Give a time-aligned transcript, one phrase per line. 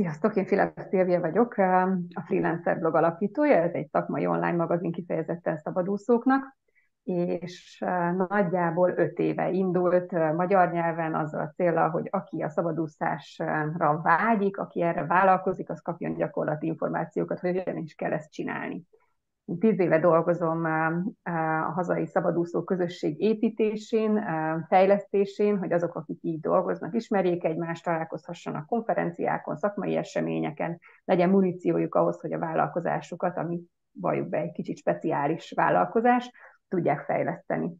[0.00, 1.56] Sziasztok, én Filip Szilvia vagyok,
[2.14, 6.56] a Freelancer blog alapítója, ez egy szakmai online magazin kifejezetten szabadúszóknak,
[7.02, 7.84] és
[8.28, 14.82] nagyjából öt éve indult magyar nyelven azzal a célra, hogy aki a szabadúszásra vágyik, aki
[14.82, 18.84] erre vállalkozik, az kapjon gyakorlati információkat, hogy hogyan is kell ezt csinálni.
[19.58, 20.64] Tíz éve dolgozom
[21.22, 24.24] a hazai szabadúszó közösség építésén,
[24.68, 32.20] fejlesztésén, hogy azok, akik így dolgoznak, ismerjék egymást, találkozhassanak konferenciákon, szakmai eseményeken, legyen muníciójuk ahhoz,
[32.20, 33.60] hogy a vállalkozásukat, ami
[33.92, 36.30] valljuk be egy kicsit speciális vállalkozás,
[36.68, 37.72] tudják fejleszteni.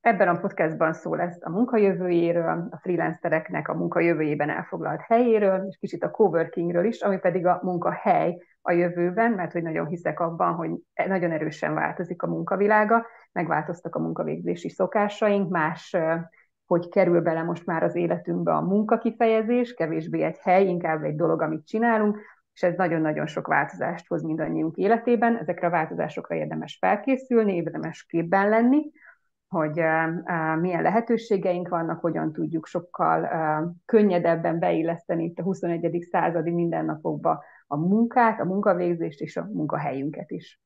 [0.00, 6.04] Ebben a podcastban szó lesz a munkajövőjéről, a freelancereknek a munkajövőjében elfoglalt helyéről, és kicsit
[6.04, 10.70] a coworkingről is, ami pedig a munkahely a jövőben, mert hogy nagyon hiszek abban, hogy
[11.06, 15.96] nagyon erősen változik a munkavilága, megváltoztak a munkavégzési szokásaink, más
[16.66, 21.42] hogy kerül bele most már az életünkbe a munkakifejezés, kevésbé egy hely, inkább egy dolog,
[21.42, 22.18] amit csinálunk,
[22.52, 25.36] és ez nagyon-nagyon sok változást hoz mindannyiunk életében.
[25.36, 28.90] Ezekre a változásokra érdemes felkészülni, érdemes képben lenni,
[29.50, 29.74] hogy
[30.60, 33.28] milyen lehetőségeink vannak, hogyan tudjuk sokkal
[33.84, 36.06] könnyedebben beilleszteni itt a 21.
[36.10, 40.60] századi mindennapokba a munkát, a munkavégzést és a munkahelyünket is.